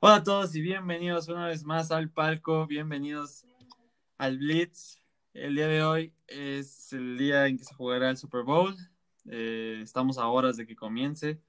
[0.00, 3.44] Hola a todos y bienvenidos una vez más al palco, bienvenidos
[4.16, 5.00] al Blitz.
[5.34, 8.76] El día de hoy es el día en que se jugará el Super Bowl.
[9.28, 11.40] Eh, estamos a horas de que comience.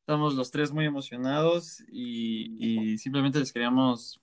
[0.00, 4.20] Estamos los tres muy emocionados y, simplemente les queríamos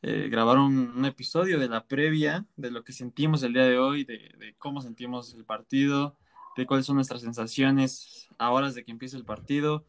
[0.00, 3.78] eh, grabar un, un, episodio de la previa, de lo que sentimos el día de
[3.78, 6.16] hoy, de, de, cómo sentimos el partido,
[6.56, 9.84] de cuáles son nuestras sensaciones a horas de que empiece el partido,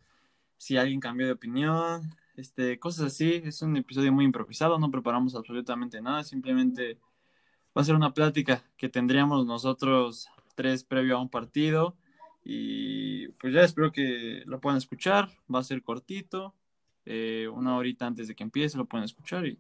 [0.57, 3.41] si alguien cambió de opinión, este, cosas así.
[3.43, 6.97] Es un episodio muy improvisado, no preparamos absolutamente nada, simplemente
[7.77, 11.95] va a ser una plática que tendríamos nosotros tres previo a un partido.
[12.43, 16.53] Y pues ya espero que lo puedan escuchar, va a ser cortito,
[17.05, 19.59] eh, una horita antes de que empiece lo pueden escuchar y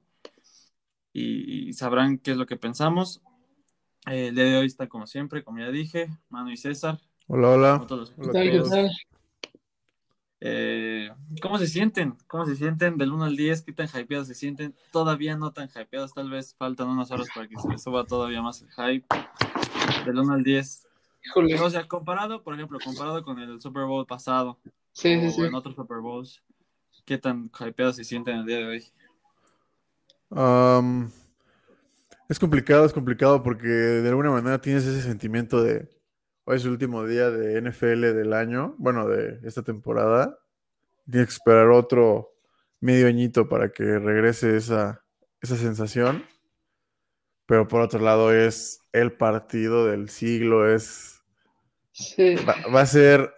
[1.15, 3.21] y, sabrán qué es lo que pensamos.
[4.07, 6.99] Eh, el día de hoy está como siempre, como ya dije, Manu y César.
[7.27, 7.79] Hola, hola.
[7.79, 8.91] ¿Qué tal, qué tal?
[10.41, 11.09] Eh,
[11.41, 12.17] ¿Cómo se sienten?
[12.27, 13.61] ¿Cómo se sienten del 1 al 10?
[13.61, 14.75] ¿Qué tan hypeados se sienten?
[14.91, 18.41] Todavía no tan hypeados, tal vez faltan unas horas para que se les suba todavía
[18.41, 19.07] más el hype.
[20.05, 20.87] Del 1 al 10.
[21.25, 21.59] Híjole.
[21.59, 24.59] O sea, comparado, por ejemplo, comparado con el Super Bowl pasado.
[24.91, 25.41] Sí, o sí, sí.
[25.41, 26.43] en otros Super Bowls,
[27.05, 28.85] ¿qué tan hypeados se sienten el día de hoy?
[30.29, 31.09] Um,
[32.29, 35.89] es complicado, es complicado porque de alguna manera tienes ese sentimiento de
[36.45, 40.39] hoy es el último día de NFL del año, bueno, de esta temporada.
[41.09, 42.33] Tienes que esperar otro
[42.79, 45.03] medio añito para que regrese esa,
[45.41, 46.25] esa sensación.
[47.47, 51.21] Pero por otro lado es el partido del siglo, es...
[51.91, 52.35] Sí.
[52.35, 53.31] Va, va a ser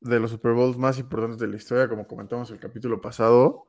[0.00, 3.68] de los Super Bowls más importantes de la historia, como comentamos el capítulo pasado.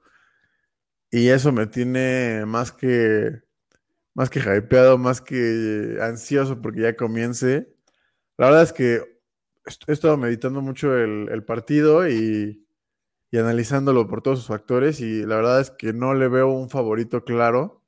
[1.11, 3.41] Y eso me tiene más que,
[4.13, 7.72] más que hypeado, más que ansioso porque ya comience.
[8.43, 9.21] La verdad es que
[9.87, 12.67] he estado meditando mucho el, el partido y,
[13.31, 16.69] y, analizándolo por todos sus factores y la verdad es que no le veo un
[16.69, 17.81] favorito claro.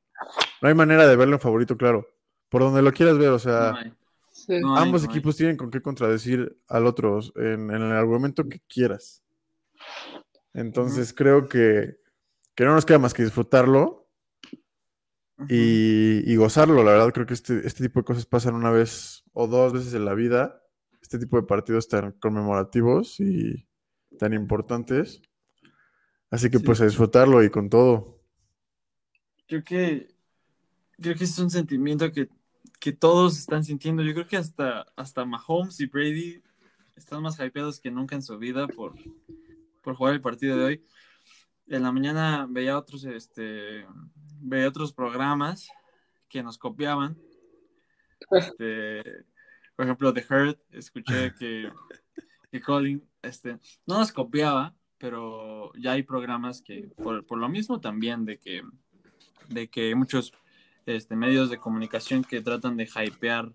[0.61, 2.07] No hay manera de verle un favorito claro.
[2.47, 3.95] Por donde lo quieras ver, o sea, No
[4.31, 4.61] Sí.
[4.61, 5.17] No hay, ambos no hay.
[5.17, 9.23] equipos tienen con qué contradecir al otro en, en el argumento que quieras.
[10.53, 11.97] Entonces creo que,
[12.55, 14.04] que no nos queda más que disfrutarlo.
[15.49, 16.83] Y, y gozarlo.
[16.83, 19.93] La verdad, creo que este, este tipo de cosas pasan una vez o dos veces
[19.93, 20.61] en la vida.
[21.01, 23.67] Este tipo de partidos tan conmemorativos y
[24.17, 25.21] tan importantes.
[26.31, 26.63] Así que Sí.
[26.65, 28.21] pues a disfrutarlo y con todo.
[29.47, 30.07] Creo que
[30.99, 32.29] creo que es un sentimiento que,
[32.79, 34.01] que todos están sintiendo.
[34.03, 36.41] Yo creo que hasta, hasta Mahomes y Brady
[36.95, 38.95] están más hypeados que nunca en su vida por,
[39.83, 40.85] por jugar el partido de hoy.
[41.67, 43.85] En la mañana veía otros, este,
[44.39, 45.69] veía otros programas
[46.29, 47.17] que nos copiaban.
[48.31, 49.03] Este,
[49.75, 51.69] por ejemplo, The Herd, escuché que,
[52.49, 57.81] que Colin este, no nos copiaba, pero ya hay programas que, por, por lo mismo
[57.81, 58.63] también, de que,
[59.49, 60.33] de que muchos
[60.85, 63.51] este, medios de comunicación que tratan de hypear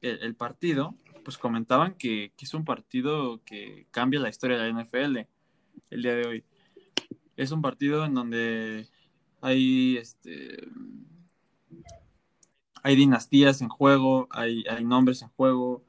[0.00, 0.94] el, el partido,
[1.24, 5.18] pues comentaban que, que, es un partido que cambia la historia de la NFL
[5.90, 6.44] el día de hoy.
[7.36, 8.88] Es un partido en donde
[9.40, 10.68] hay este
[12.82, 15.82] hay dinastías en juego, hay, hay nombres en juego.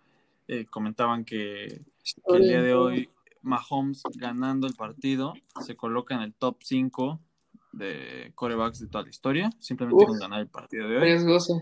[0.47, 3.09] Eh, comentaban que, que, el día de hoy
[3.41, 7.19] Mahomes ganando el partido se coloca en el top 5
[7.71, 10.09] de corebacks de toda la historia, simplemente Uf.
[10.09, 11.03] con ganar el partido de hoy.
[11.03, 11.61] Riesgoso.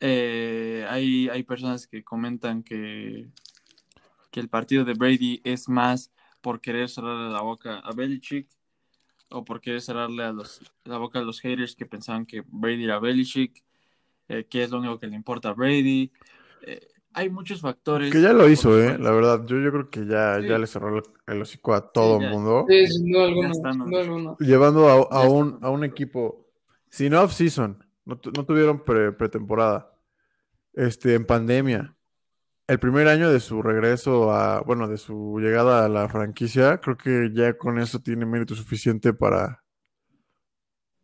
[0.00, 3.30] Eh, hay, hay personas que comentan que,
[4.30, 6.12] que el partido de Brady es más
[6.42, 8.48] por querer cerrarle la boca a Belichick
[9.32, 12.84] o por querer cerrarle a los, la boca a los haters que pensaban que Brady
[12.84, 13.64] era Belichick,
[14.28, 16.12] eh, que es lo único que le importa a Brady.
[16.62, 18.10] Eh, hay muchos factores.
[18.10, 18.96] Que ya lo hizo, ¿eh?
[18.98, 20.48] La verdad, yo, yo creo que ya, Sí.
[20.48, 22.64] ya le cerró el, el hocico a todo el mundo.
[22.68, 23.20] Sí, ¿no?
[23.20, 24.36] alguna.
[24.38, 26.46] Llevando a, a un, a un equipo
[26.88, 27.84] sin off-season.
[28.04, 29.88] No, no tuvieron pre- pretemporada.
[30.74, 31.94] este, en pandemia.
[32.66, 36.96] El primer año de su regreso a, bueno, de su llegada a la franquicia, creo
[36.96, 39.62] que ya con eso tiene mérito suficiente para,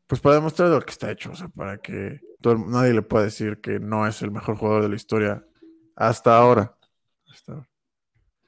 [0.07, 3.03] pues para demostrar de lo que está hecho, o sea, para que todo nadie le
[3.03, 5.45] pueda decir que no es el mejor jugador de la historia
[5.97, 6.77] hasta ahora.
[7.31, 7.69] Hasta ahora.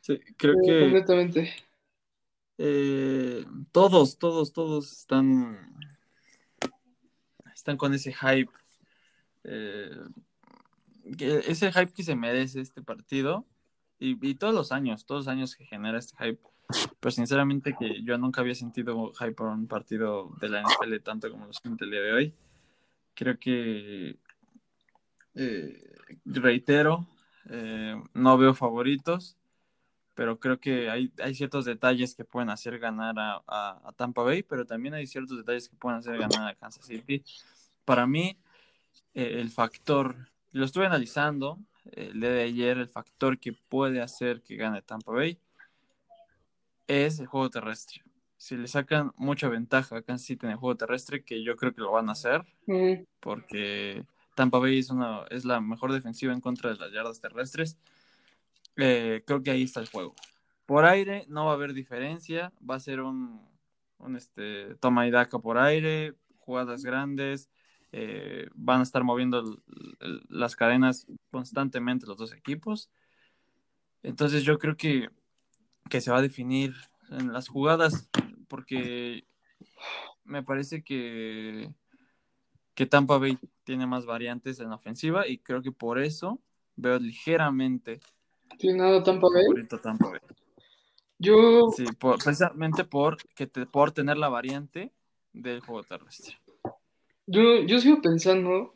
[0.02, 1.54] Sí, creo Sí, que Completamente.
[2.58, 5.58] eh, todos, todos, todos están,
[7.54, 8.50] están con ese hype.
[9.44, 9.90] eh,
[11.18, 13.46] ese hype que se merece este partido.
[13.98, 16.40] Y, y todos los años, todos los años que genera este hype.
[17.00, 21.30] Pero sinceramente que yo nunca había sentido hype por un partido de la NFL tanto
[21.30, 22.34] como lo siento el día de hoy.
[23.14, 24.16] Creo que
[25.34, 25.92] eh,
[26.24, 27.06] reitero,
[27.48, 29.36] eh, no veo favoritos.
[30.14, 34.22] pero creo que hay, hay ciertos detalles que pueden hacer ganar a, a- a Tampa
[34.22, 37.24] Bay, pero también hay ciertos detalles que pueden hacer ganar a Kansas City.
[37.86, 38.36] Para mí,
[39.14, 41.58] eh, el factor, lo estuve analizando
[41.92, 45.38] el día de ayer, el factor que puede hacer que gane Tampa Bay
[46.86, 48.02] es el juego terrestre.
[48.36, 51.74] Si le sacan mucha ventaja a Kansas City en el juego terrestre, que yo creo
[51.74, 54.04] que lo van a hacer, Mm, porque
[54.36, 57.76] Tampa Bay es, una, es la mejor defensiva en contra de las yardas terrestres.
[58.76, 60.14] Eh, creo que ahí está el juego.
[60.66, 63.44] Por aire no va a haber diferencia, va a ser un,
[63.98, 67.50] un, este, toma y daca por aire, jugadas grandes,
[67.92, 72.88] eh, van a estar moviendo el- el- las cadenas constantemente los dos equipos.
[74.02, 75.10] Entonces yo creo que,
[75.88, 76.74] que se va a definir
[77.10, 78.08] en las jugadas,
[78.48, 79.24] porque
[80.24, 81.70] me parece que,
[82.74, 86.40] que Tampa Bay tiene más variantes en la ofensiva y creo que por eso
[86.76, 88.00] veo ligeramente
[88.52, 89.66] inclinado a Tampa Bay.
[89.82, 90.12] Tampa.
[91.18, 94.92] Yo, Sí, por- precisamente por, que te, por tener la variante
[95.32, 96.39] del juego terrestre.
[97.30, 98.74] Yo, yo sigo pensando,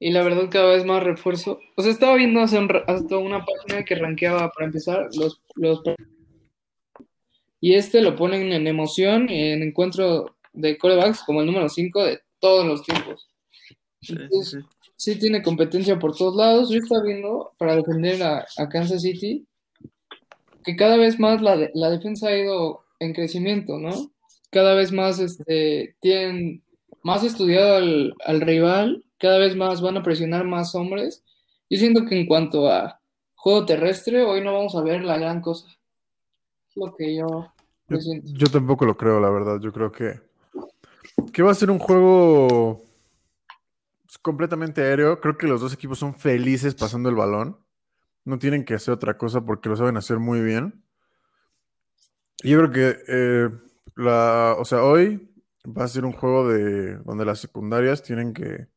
[0.00, 1.60] y la verdad cada vez más refuerzo.
[1.76, 5.82] O sea, estaba viendo hace un hasta una página que rankeaba para empezar los, los
[7.60, 12.20] y este lo ponen en emoción en encuentro de corebacks como el número 5 de
[12.38, 13.28] todos los tiempos.
[14.02, 14.88] Sí, sí, Entonces, sí.
[14.96, 16.68] sí tiene competencia por todos lados.
[16.70, 19.46] Yo estaba viendo para defender a, a Kansas City
[20.62, 24.10] que cada vez más la, de- la defensa ha ido en crecimiento, ¿no?
[24.50, 26.62] Cada vez más este, tienen
[27.04, 31.22] más estudiado al, al rival, cada vez más van a presionar más hombres.
[31.70, 33.00] Yo siento que en cuanto a
[33.36, 35.68] juego terrestre, hoy no vamos a ver la gran cosa.
[36.74, 37.52] Lo que yo,
[37.88, 38.32] Yo, siento.
[38.34, 39.60] yo tampoco lo creo, la verdad.
[39.60, 40.18] Yo creo que,
[41.32, 42.82] que va a ser un juego
[44.06, 45.20] pues, completamente aéreo.
[45.20, 47.58] Creo que los dos equipos son felices pasando el balón.
[48.24, 50.82] No tienen que hacer otra cosa porque lo saben hacer muy bien.
[52.42, 53.50] Y Yo creo que eh,
[53.96, 55.33] la, o sea, hoy
[55.66, 58.68] va a ser un juego de donde las secundarias tienen que,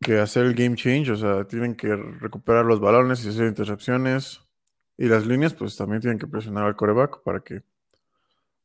[0.00, 4.40] que hacer el game change, o sea, tienen que recuperar los balones y hacer intercepciones.
[4.98, 7.62] Y las líneas, pues también tienen que presionar al coreback para que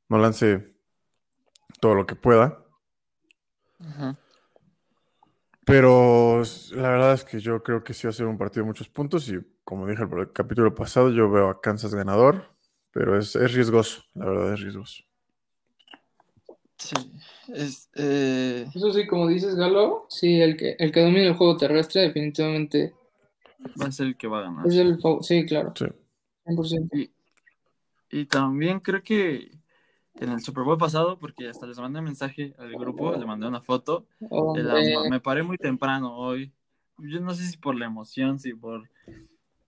[0.08, 0.74] no lance
[1.80, 2.64] todo lo que pueda.
[5.66, 6.42] Pero
[6.72, 8.90] la verdad es que yo creo que sí va a ser un partido de muchos
[8.90, 12.56] puntos y como dije el capítulo pasado, yo veo a Kansas ganador,
[12.92, 15.04] pero es, es riesgoso, la verdad es riesgoso.
[16.82, 16.96] Sí,
[17.54, 21.56] es, eh, Eso sí, como dices, Galo, sí, el que, el que domina el juego
[21.58, 22.96] terrestre definitivamente
[23.80, 24.66] va a ser el que va a ganar.
[24.68, 25.00] es el...
[25.00, 25.86] fa- Sí, claro, Sí.
[26.46, 26.98] 100%.
[28.10, 29.52] Y también creo que
[30.16, 33.48] en el Super Bowl pasado, porque hasta les mandé un mensaje al grupo, le mandé
[33.48, 36.52] una foto, de la- Hombre, me paré muy temprano hoy.
[36.98, 38.90] Yo no sé si por la emoción, si por...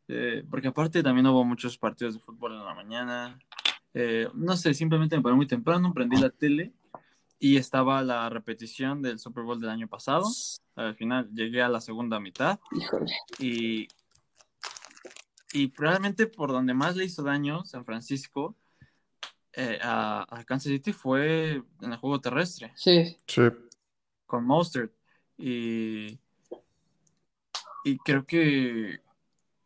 [0.08, 3.40] eh, porque aparte también hubo muchos partidos de fútbol en la mañana.
[3.94, 6.74] Eh, no sé, simplemente me paré muy temprano, prendí la tele
[7.46, 10.24] y estaba la repetición del Super Bowl del año pasado.
[10.76, 13.12] Al final llegué a la segunda mitad híjole.
[13.38, 13.88] y,
[15.52, 18.56] y probablemente por donde más le hizo daño San Francisco
[19.52, 23.42] eh, a, a Kansas City fue en el juego terrestre Sí, Sí.
[24.26, 24.94] con Mostert
[25.38, 26.18] y,
[27.84, 29.02] y creo que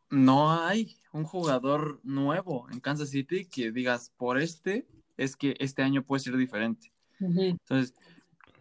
[0.09, 5.83] no hay un jugador nuevo en Kansas City que digas por este es que este
[5.83, 6.91] año puede ser diferente.
[7.19, 7.93] Entonces,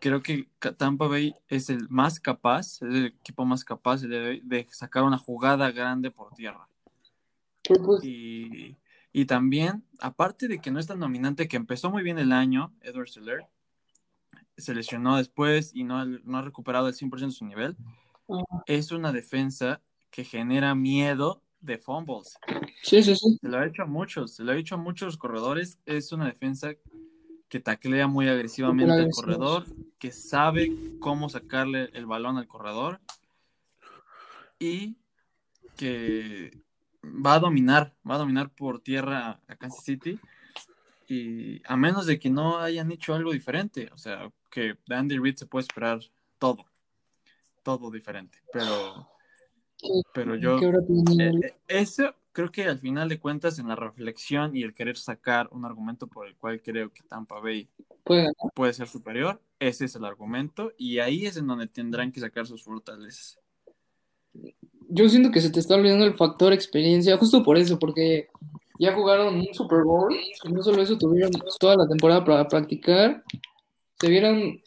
[0.01, 4.67] creo que Tampa Bay es el más capaz, es el equipo más capaz de, de
[4.71, 6.69] sacar una jugada grande por tierra.
[7.67, 8.77] pero pues, Y,
[9.13, 12.73] y también, aparte de que no es tan dominante, que empezó muy bien el año,
[12.83, 13.47] Edward Seller,
[14.57, 17.77] se lesionó después y no, no ha recuperado el 100% de su nivel,
[18.29, 18.63] Ajá.
[18.67, 19.81] es una defensa
[20.11, 22.39] que genera miedo de fumbles.
[22.83, 23.39] sí, sí, sí.
[23.41, 25.79] Se lo ha hecho a muchos, se lo ha hecho a muchos corredores.
[25.85, 26.75] Es una defensa
[27.49, 29.65] que taclea muy agresivamente al corredor,
[29.99, 33.01] que sabe cómo sacarle el balón al corredor
[34.59, 34.97] y
[35.77, 36.51] que
[37.05, 40.19] va a dominar, va a dominar por tierra a Kansas City.
[41.09, 45.19] Y a menos de que no hayan hecho algo diferente, o sea, que de Andy
[45.19, 46.01] Reid se puede esperar
[46.39, 46.65] todo,
[47.63, 49.09] todo diferente, pero,
[50.13, 54.63] pero yo eh, eh, eso creo que al final de cuentas en la reflexión y
[54.63, 57.67] el querer sacar un argumento por el cual creo que Tampa Bay
[58.05, 62.21] Puede puede ser superior, ese es el argumento y ahí es en donde tendrán que
[62.21, 63.39] sacar sus fortalezas.
[64.91, 68.29] Yo siento que se te está olvidando el factor experiencia, justo por eso, porque
[68.79, 73.25] ya jugaron un Super Bowl y no solo eso, tuvieron toda la temporada para practicar.
[73.99, 74.61] Se vieron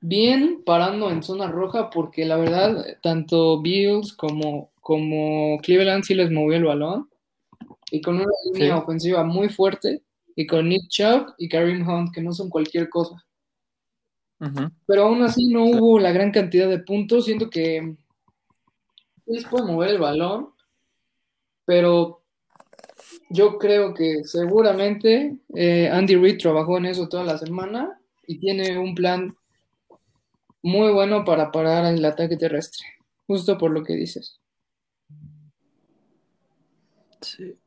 [0.00, 6.30] bien parando en zona roja porque la verdad, tanto Bills como, como Cleveland sí les
[6.30, 7.10] movió el balón.
[7.90, 10.02] y con una línea ofensiva muy fuerte
[10.36, 13.16] y con Nick Chubb y Kareem Hunt que no son cualquier cosa.
[14.86, 17.24] Pero aún así no hubo la gran cantidad de puntos.
[17.24, 17.96] Siento que
[19.26, 20.50] les puede mover el balón,
[21.64, 22.22] pero
[23.28, 28.78] yo creo que seguramente eh, Andy Reid trabajó en eso toda la semana y tiene
[28.78, 29.36] un plan
[30.62, 32.86] muy bueno para parar el ataque terrestre,
[33.26, 34.38] justo por lo que dices.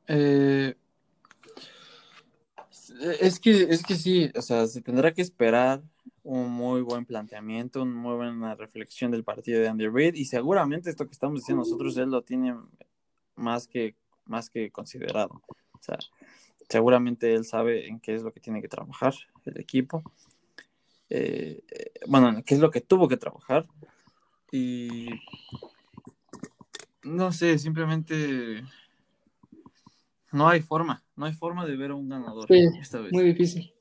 [0.07, 0.75] Eh,
[3.19, 5.81] es que, es que sí, o sea, se tendrá que esperar
[6.23, 10.89] un muy buen planteamiento, una muy buena reflexión del partido de Andy Reid y seguramente
[10.89, 12.55] esto que estamos diciendo nosotros él lo tiene
[13.35, 15.41] más que más que considerado.
[15.73, 15.97] O sea,
[16.69, 19.13] seguramente él sabe en qué es lo que tiene que trabajar
[19.45, 20.03] el equipo.
[21.09, 21.63] Eh,
[22.07, 23.67] bueno, en qué es lo que tuvo que trabajar.
[24.51, 25.07] Y
[27.03, 28.63] no sé, simplemente
[30.31, 33.11] no hay forma, no hay forma de ver a un ganador esta vez.
[33.11, 33.73] Muy difícil.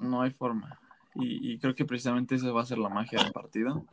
[0.00, 0.80] No hay forma.
[1.18, 3.86] Y, creo que precisamente eso va a ser la magia del partido.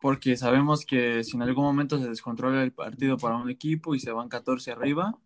[0.00, 4.00] Porque sabemos que si en algún momento se descontrola el partido para un equipo y
[4.00, 5.18] se van 14 arriba,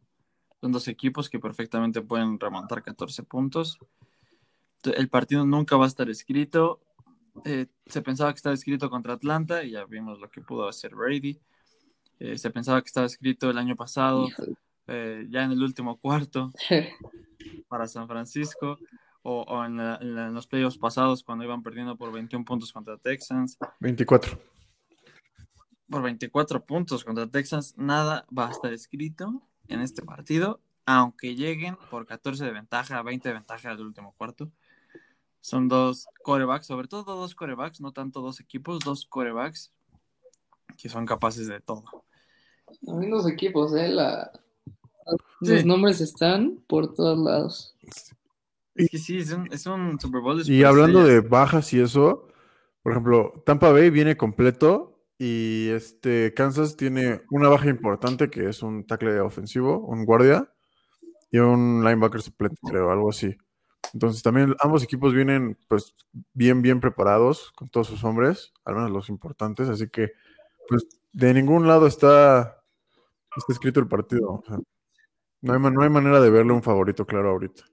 [0.61, 3.79] son dos equipos que perfectamente pueden remontar 14 puntos.
[4.85, 6.81] El partido nunca va a estar escrito.
[7.45, 10.95] Eh, se pensaba que estaba escrito contra Atlanta y ya vimos lo que pudo hacer
[10.95, 11.39] Brady.
[12.19, 14.29] Eh, se pensaba que estaba escrito el año pasado,
[14.87, 16.53] eh, ya en el último cuarto,
[17.69, 18.79] para San Francisco
[19.29, 19.77] o, en,
[20.35, 23.59] los playoffs pasados cuando iban perdiendo por 21 puntos contra Texans.
[23.81, 24.39] 24.
[25.91, 31.77] Por 24 puntos contra Texans, nada va a estar escrito en este partido, aunque lleguen
[31.91, 34.51] por 14 de ventaja, 20 de ventaja al último cuarto.
[35.41, 39.73] Son dos corebacks, sobre todo dos corebacks, no tanto dos equipos, dos corebacks
[40.77, 41.85] que son capaces de todo.
[42.83, 43.89] Los equipos, ¿eh?
[45.41, 47.77] Los nombres están por todos lados.
[48.75, 50.43] Es que sí, es un, es un Super Bowl.
[50.45, 52.29] y hablando de bajas y eso,
[52.83, 58.63] por ejemplo, Tampa Bay viene completo y este Kansas tiene una baja importante que es
[58.63, 60.53] un tackle ofensivo, un guardia
[61.31, 63.37] y un linebacker suplente, creo, algo así.
[63.95, 65.95] Entonces también ambos equipos vienen pues
[66.35, 70.13] bien, bien preparados con todos sus hombres, al menos los importantes, así que
[70.69, 72.63] pues de ningún lado está,
[73.37, 74.43] está escrito el partido.
[75.41, 77.65] no, hay, no hay manera de verle un favorito claro ahorita.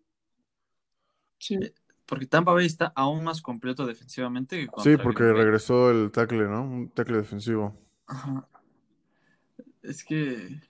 [1.49, 1.73] Eh,
[2.05, 4.67] porque Tampa Bay está aún más completo defensivamente.
[4.83, 6.63] sí, porque regresó el tackle, ¿no?
[6.63, 7.77] Un tackle defensivo.
[9.81, 10.61] Es que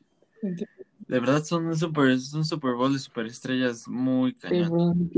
[0.42, 5.12] de verdad son un Super, es un super Bowl de superestrellas muy cañón.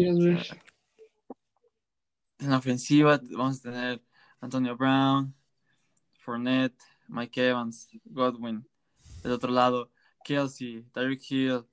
[2.37, 4.03] En la ofensiva vamos a tener
[4.41, 5.33] Antonio Brown,
[6.19, 8.65] Fournette, Mike Evans, Godwin.
[9.23, 9.89] Del otro lado,
[10.23, 11.65] Kelsey, Tyreek Hill,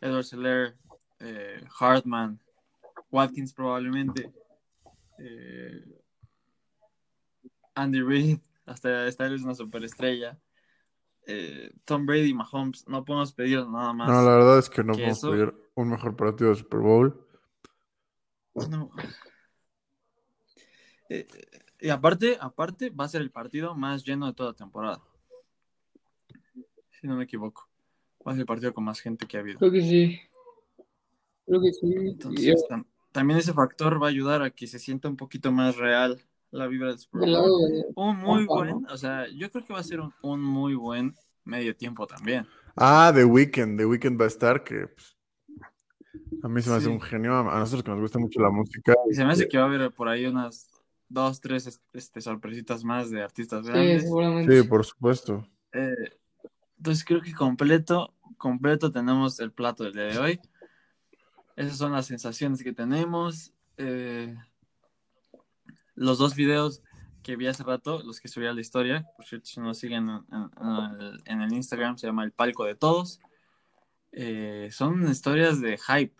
[0.00, 0.76] Edward Seller,
[1.20, 2.40] eh, Hartman,
[3.10, 4.32] Watkins probablemente,
[5.18, 5.82] eh,
[7.74, 10.38] Andy Reid, hasta esta es una superestrella.
[11.26, 14.08] Eh, Tom Brady, Mahomes, no podemos pedir nada más.
[14.08, 17.26] No, la verdad es que no podemos pedir un mejor partido de Super Bowl.
[18.54, 18.90] No.
[21.10, 21.28] Eh,
[21.84, 25.02] y aparte, aparte, va a ser el partido más lleno de toda la temporada.
[26.98, 27.68] Si no me equivoco.
[28.26, 29.58] Va a ser el partido con más gente que ha habido.
[29.58, 30.18] Creo que sí.
[31.44, 31.94] Creo que sí.
[31.94, 32.64] Entonces,
[33.12, 36.18] también ese factor va a ayudar a que se sienta un poquito más real
[36.52, 37.28] la vibra del Super
[37.96, 41.14] Un muy buen, o sea, yo creo que va a ser un, muy buen
[41.44, 42.46] medio tiempo también.
[42.76, 45.18] Ah, The Weeknd, The Weeknd va a estar, que pues,
[46.42, 48.94] a mí se me hace un genio, a nosotros que nos gusta mucho la música.
[49.10, 50.73] Y se me hace que va a haber por ahí unas
[51.08, 54.02] dos, tres este, sorpresitas más de artistas grandes.
[54.02, 54.62] Sí, seguramente.
[54.62, 55.48] Sí, por supuesto.
[55.72, 56.18] Eh,
[56.78, 60.40] entonces creo que completo, completo tenemos el plato del día de hoy.
[61.56, 63.52] Esas son las sensaciones que tenemos.
[63.76, 64.36] Eh,
[65.94, 66.82] los dos videos
[67.22, 70.08] que vi hace rato, los que subí a la historia, por cierto, si nos siguen
[71.24, 73.20] en, el, Instagram, se llama El Palco de Todos.
[74.12, 76.14] Eh, son historias de hype.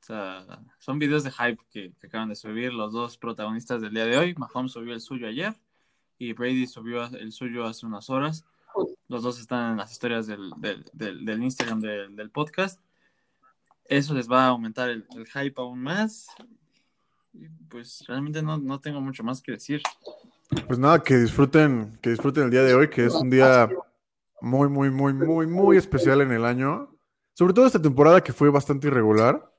[0.00, 0.46] O sea,
[0.78, 4.34] son videos de hype que, acaban de subir los dos protagonistas del día de hoy.
[4.34, 5.54] Mahomes subió el suyo ayer
[6.18, 8.44] y Brady subió el suyo hace unas horas.
[9.08, 10.52] Los dos están en las historias del,
[10.92, 12.80] del Instagram del podcast
[13.90, 16.28] eso les va a aumentar el, hype aún más.
[17.32, 19.82] Y pues realmente no, tengo mucho más que decir.
[20.66, 23.68] Pues nada, que disfruten, que disfruten el día de hoy, que es un día
[24.40, 26.88] muy, muy, muy, muy, muy especial en el año.
[27.34, 29.49] Sobre todo esta temporada que fue bastante irregular.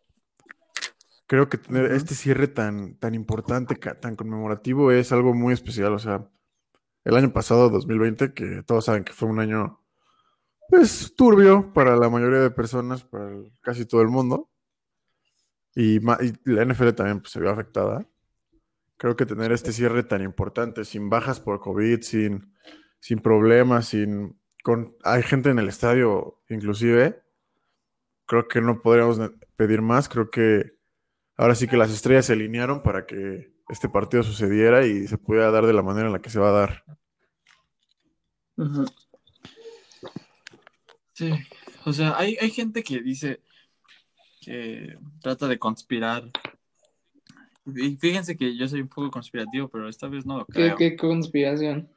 [1.31, 5.93] Creo que tener este cierre tan, tan importante, tan conmemorativo, es algo muy especial.
[5.93, 6.29] O sea,
[7.05, 9.79] el año pasado, 2020, que todos saben que fue un año
[10.67, 14.49] pues turbio para la mayoría de personas, para casi todo el mundo.
[15.73, 18.05] Y, y la NFL también pues, se vio afectada.
[18.97, 22.53] Creo que tener este cierre tan importante, sin bajas por COVID, sin,
[22.99, 27.23] sin problemas, sin con hay gente en el estadio, inclusive,
[28.25, 29.17] creo que no podríamos
[29.55, 30.09] pedir más.
[30.09, 30.80] Creo que
[31.41, 35.49] ahora sí que las estrellas se alinearon para que este partido sucediera y se pudiera
[35.49, 36.83] dar de la manera en la que se va a dar.
[41.13, 41.31] Sí,
[41.83, 43.41] o sea, hay, hay gente que dice
[44.39, 46.29] que trata de conspirar.
[47.65, 50.75] Y fíjense que yo soy un poco conspirativo, pero esta vez no lo ¿Qué, creo.
[50.75, 51.89] qué conspiración?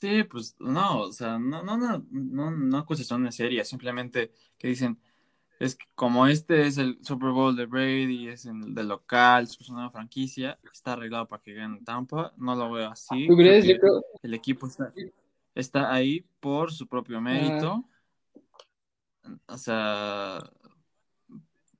[0.00, 4.98] Sí, pues no, o sea, no, no, no, no, no acusaciones serias, simplemente que dicen,
[5.62, 9.68] es que como este es el Super Bowl de Brady, es el de local, es
[9.68, 13.28] una franquicia, está arreglado para que gane Tampa, no lo veo así.
[13.28, 13.64] ¿Tú creo crees?
[13.64, 14.92] que Yo creo- el equipo está,
[15.54, 17.84] está ahí por su propio mérito.
[19.46, 20.40] O sea,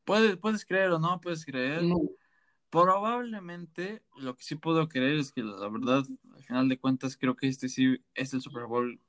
[0.04, 1.82] puedes, puedes creer o no puedes creer.
[1.82, 2.02] no,
[2.70, 6.04] Probablemente lo que sí puedo creer es que la verdad,
[6.36, 9.00] al final de cuentas, creo que este sí es el Super Bowl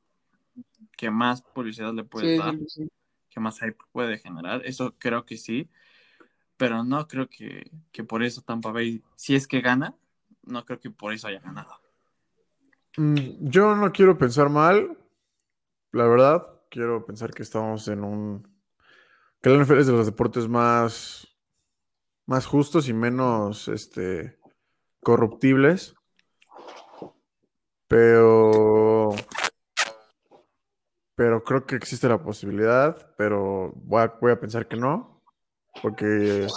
[0.98, 2.90] que más publicidad le puede sí, dar, sí, sí.
[3.34, 4.62] Que más hype puede generar.
[4.66, 5.70] Eso creo que sí.
[6.58, 9.96] Pero no creo que, que por eso Tampa Bay, si es que gana,
[10.44, 11.80] no creo que por eso haya ganado.
[12.98, 14.98] Mm, Yo no quiero pensar mal,
[15.92, 16.48] la verdad.
[16.70, 18.48] Quiero pensar que estamos en un.
[19.42, 21.28] que la NFL es de los deportes más.
[22.26, 24.40] más justos y menos este,
[25.02, 25.96] corruptibles.
[27.88, 29.12] Pero.
[31.16, 35.22] Pero creo que existe la posibilidad, pero voy a, voy a pensar que no.
[35.82, 36.48] Porque.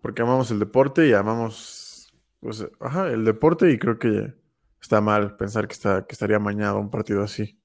[0.00, 2.12] Porque amamos el deporte y amamos.
[2.40, 4.34] Pues, ajá, el deporte y creo que
[4.80, 7.58] está mal pensar que, está, que estaría amañado un partido así.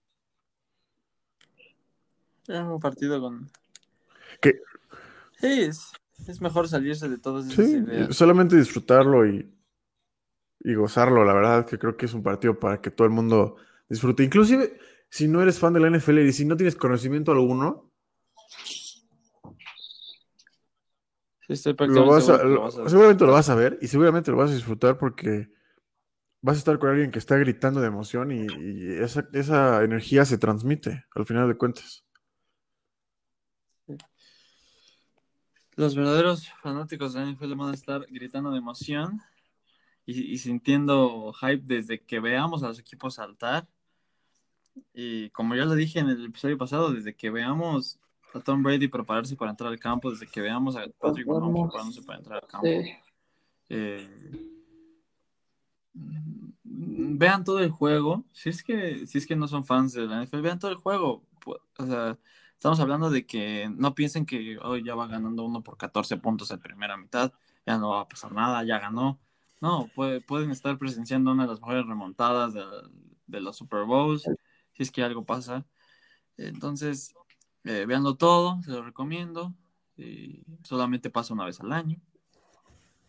[2.47, 3.49] Es un partido con.
[4.41, 4.59] ¿Qué?
[5.39, 5.91] Sí, es,
[6.27, 8.15] es mejor salirse de todas esas Sí, ideas.
[8.15, 9.53] solamente disfrutarlo y,
[10.59, 11.23] y gozarlo.
[11.25, 13.57] La verdad que creo que es un partido para que todo el mundo
[13.89, 14.23] disfrute.
[14.23, 14.77] Inclusive,
[15.13, 17.91] si no eres fan de la NFL y si no tienes conocimiento alguno,
[21.45, 24.31] Sí, estoy lo vas a- lo lo- vas seguramente lo vas a ver y seguramente
[24.31, 25.51] lo vas a disfrutar porque
[26.41, 30.25] vas a estar con alguien que está gritando de emoción y, y esa, esa energía
[30.25, 32.03] se transmite al final de cuentas.
[35.75, 39.21] Los verdaderos fanáticos de la NFL van a estar gritando de emoción
[40.07, 43.67] y, y sintiendo hype desde que veamos a los equipos saltar.
[44.93, 47.99] Y como ya lo dije en el episodio pasado, desde que veamos
[48.33, 52.01] a Tom Brady prepararse para entrar al campo, desde que veamos a Patrick Mahomes preparándose
[52.03, 52.67] para entrar al campo.
[52.67, 52.91] Sí.
[53.69, 54.09] Eh,
[56.63, 58.23] vean todo el juego.
[58.31, 60.77] Si es que, si es que no son fans de la NFL, vean todo el
[60.77, 61.23] juego.
[61.45, 62.17] O sea,
[62.53, 66.49] estamos hablando de que no piensen que hoy ya va ganando uno por 14 puntos
[66.51, 67.33] en primera mitad,
[67.65, 69.19] ya no va a pasar nada, ya ganó.
[69.61, 72.63] No, puede- pueden estar presenciando una de las mejores remontadas de,
[73.27, 74.27] de los Super Bowls,
[74.73, 75.65] si es que algo pasa.
[76.37, 77.13] Entonces,
[77.63, 79.53] eh, véanlo todo, se lo recomiendo.
[79.95, 82.01] Y solamente pasa una vez al año.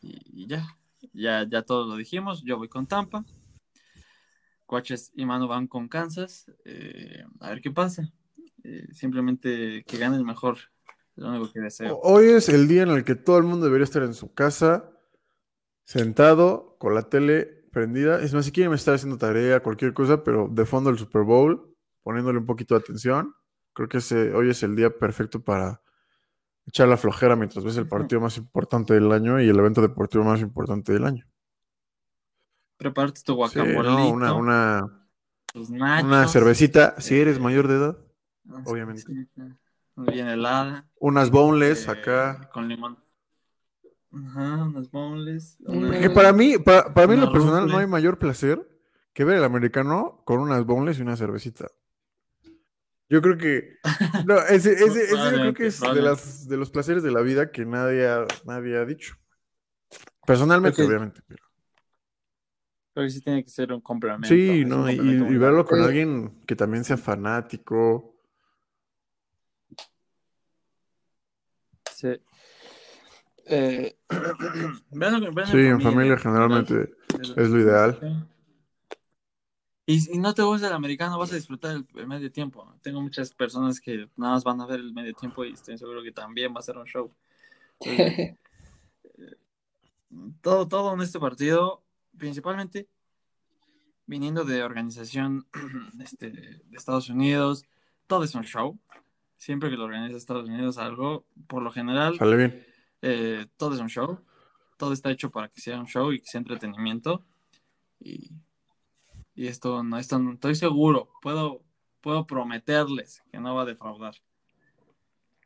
[0.00, 0.66] Y, ya,
[1.12, 2.42] ya, ya todos lo dijimos.
[2.44, 3.24] Yo voy con Tampa.
[4.66, 6.50] Coaches y Manu van con Kansas.
[6.64, 8.12] Eh, a ver qué pasa.
[8.62, 10.58] Eh, simplemente que gane el mejor.
[11.16, 11.98] Es lo único que deseo.
[12.02, 14.90] Hoy es el día en el que todo el mundo debería estar en su casa,
[15.84, 18.20] sentado, con la tele prendida.
[18.22, 21.76] Es más, si quieren estar haciendo tarea, cualquier cosa, pero de fondo el Super Bowl,
[22.02, 23.34] poniéndole un poquito de atención.
[23.74, 25.82] Creo que ese, hoy es el día perfecto para
[26.66, 30.24] echar la flojera mientras ves el partido más importante del año y el evento deportivo
[30.24, 31.26] más importante del año.
[32.78, 35.08] Prepárate tu Sí, guacamole, no, una, una,
[35.54, 37.98] una cervecita, si eres eh, mayor de edad.
[38.44, 39.02] una obviamente.
[39.02, 39.58] cervecita,
[39.96, 40.88] Bien helada.
[40.98, 42.50] Unas boneless eh, acá.
[42.52, 42.98] Con limón.
[44.14, 45.56] Ajá, unas boneless.
[45.60, 48.66] Una- Que para mí, para, para mí en lo personal no hay mayor placer
[49.12, 51.68] que ver el americano con unas boneless y una cervecita.
[53.08, 53.76] Yo creo que
[54.26, 57.20] no, ese, ese, ese yo creo que es de, las, de los placeres de la
[57.20, 59.16] vida que nadie ha, nadie ha dicho.
[60.26, 61.20] Personalmente, obviamente.
[61.26, 61.44] pero-
[62.94, 64.28] Creo que sí tiene que ser un complemento.
[64.28, 68.16] Sí, no, y, complemento muy y verlo con alguien que también sea fanático.
[71.92, 72.08] Sí.
[73.46, 73.96] Eh,
[75.50, 76.94] Sí, en familia generalmente
[77.36, 77.98] es lo ideal.
[78.00, 78.34] Sí.
[79.86, 82.74] Y si no te gusta el americano, vas a disfrutar el, el medio tiempo.
[82.80, 86.02] Tengo muchas personas que nada más van a ver el medio tiempo y estoy seguro
[86.02, 87.10] que también va a ser un show.
[87.80, 88.36] Entonces,
[90.40, 91.82] todo, todo en este partido,
[92.16, 92.88] principalmente
[94.06, 95.46] viniendo de organización
[96.02, 97.64] este, de Estados Unidos,
[98.06, 98.78] todo es un show.
[99.36, 102.73] Siempre que lo organiza Estados Unidos algo, por lo general, Sale bien.
[103.06, 104.18] Eh, todo es un show.
[104.78, 107.22] Todo está hecho para que sea un show y que sea entretenimiento.
[108.00, 108.30] Y,
[109.34, 111.62] y esto no esto no- estoy seguro, puedo,
[112.00, 114.14] puedo prometerles que no va a defraudar.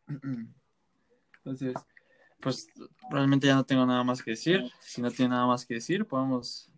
[1.38, 1.74] Entonces,
[2.40, 2.68] pues
[3.10, 4.70] realmente ya no tengo nada más que decir.
[4.80, 6.70] Si no tiene nada más que decir, podemos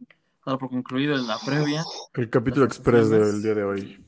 [0.46, 4.06] dar por concluido en la previa El capítulo express del día de hoy.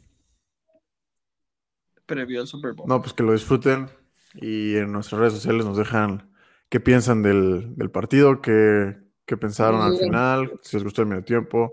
[2.07, 2.89] previo al Super Bowl.
[2.89, 3.89] No, pues que lo disfruten
[4.35, 6.32] y en nuestras redes sociales nos dejan
[6.73, 11.23] qué piensan del, del partido, qué, qué pensaron al final, si les gustó el medio
[11.23, 11.71] tiempo.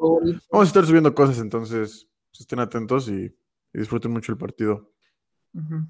[0.51, 3.33] Vamos a estar subiendo cosas, entonces estén atentos y,
[3.73, 4.91] y disfruten mucho el partido.
[5.53, 5.87] Ujú.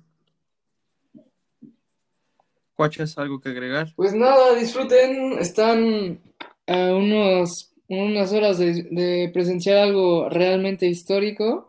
[2.77, 3.91] Guachas, ¿algo que agregar?
[3.95, 5.39] Pues nada, disfruten.
[5.39, 6.21] Están
[6.67, 11.67] a unos, unas horas de, de presenciar algo realmente histórico.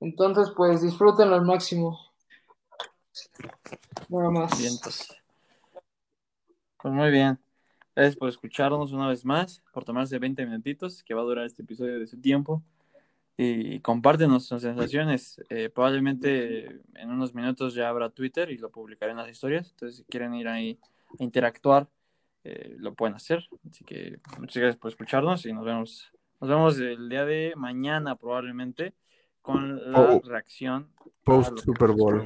[0.00, 2.00] Entonces, pues disfrútenlo al máximo.
[4.08, 4.58] Nada más.
[4.58, 5.06] Vientos.
[6.84, 7.38] Pues muy bien.
[7.96, 11.62] Gracias por escucharnos una vez más, por tomarse 20 minutitos, que va a durar este
[11.62, 12.62] episodio de su tiempo.
[13.38, 15.40] Y compártenos sus sensaciones.
[15.48, 19.70] Eh, probablemente en unos minutos ya habrá Twitter y lo publicaré en las historias.
[19.70, 20.78] Entonces, si quieren ir ahí
[21.18, 21.88] a interactuar,
[22.44, 23.48] eh, lo pueden hacer.
[23.70, 26.12] Así que muchas gracias por escucharnos y nos vemos.
[26.38, 28.92] Nos vemos el día de mañana, probablemente,
[29.40, 30.20] con la Oh.
[30.22, 30.90] reacción.
[31.22, 31.60] Post.
[31.60, 32.20] Super Bowl.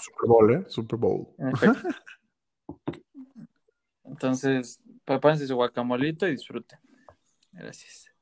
[0.00, 0.64] Super Bowl, ¿eh?
[0.68, 1.26] Super Bowl.
[4.08, 6.78] Entonces, prepárense su guacamolito y disfruten.
[7.52, 8.15] Gracias.